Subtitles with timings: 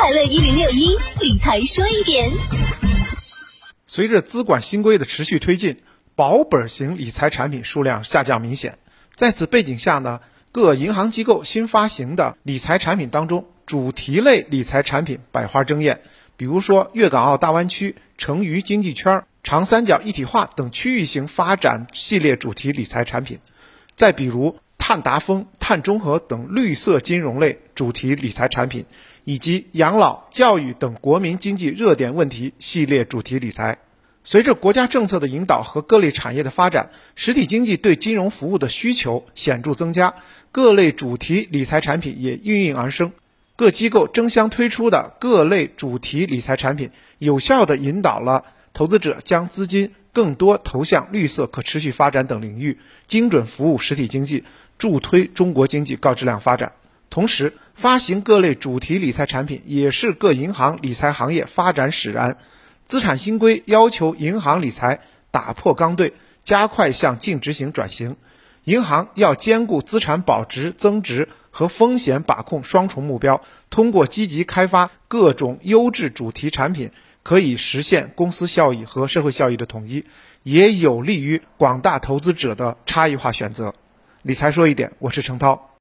[0.00, 2.30] 快乐一零六一理财说一点。
[3.84, 5.78] 随着资管新规的持续推进，
[6.14, 8.78] 保本型理财产品数量下降明显。
[9.16, 10.20] 在此背景下呢，
[10.52, 16.00] 各银行机构新发行的理财产品当中，主题类理财产品百花争艳。
[16.36, 23.38] 比如说，粤港澳大湾区、成渝经济圈、长三角一体化等区域型发展系列主题理财产品；
[23.94, 24.60] 再比如。
[24.88, 28.86] 碳达峰、碳中和等绿色金融类主题理财产品，
[29.24, 33.76] 以及养老、教育等国民经济热点问题系列主题理财。
[34.24, 40.14] 随着国家政策的引导和各类产业的发展，实体经济对金融服务的需求显著增加，
[40.52, 43.12] 各类主题理财产品也应运而生。
[43.56, 54.42] 各机构争相推出的各类主题理财产品，有效地引导了投资者将资金更多投向绿色可持续发展等领域，精准服务实体经济。
[54.76, 56.72] 助推中国经济高质量发展，
[57.08, 62.36] 同时发行各类主题理财产品也是各银行理财行业发展使然。
[62.84, 64.98] 资产新规要求银行理财
[65.30, 68.16] 打破刚兑，加快向净值型转型。
[68.64, 76.90] 银行要兼顾资产保值增值和风险把控双重目标，通过积极开发各种优质主题产品，
[77.28, 80.02] 可以实现公司效益和社会效益的统一，
[80.44, 83.74] 也有利于广大投资者的差异化选择。
[84.22, 85.68] 理财说一点，我是程涛。